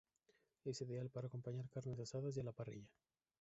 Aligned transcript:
Es 0.65 0.81
ideal 0.81 1.09
para 1.11 1.27
acompañar 1.27 1.69
carnes 1.69 1.99
asadas 1.99 2.35
y 2.35 2.39
a 2.39 2.43
la 2.43 2.51
parrilla. 2.53 2.89